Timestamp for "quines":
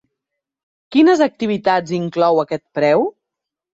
0.95-1.21